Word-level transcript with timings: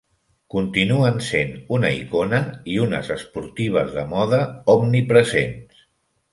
Continuen 0.53 1.19
sent 1.25 1.51
una 1.77 1.91
icona 1.99 2.41
i 2.75 2.79
unes 2.87 3.13
esportives 3.19 3.95
de 4.01 4.09
moda 4.17 4.43
omnipresents. 4.77 5.89